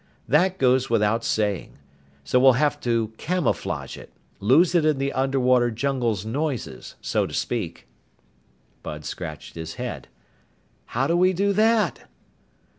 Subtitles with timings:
[0.27, 1.77] "That goes without saying.
[2.23, 7.35] So we'll have to camouflage it lose it in the underwater jungle noises, so to
[7.35, 7.87] speak."
[8.81, 10.07] Bud scratched his head.
[10.97, 12.05] "How do we do that?"